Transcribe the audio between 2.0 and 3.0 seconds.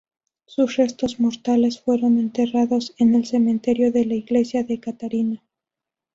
enterrados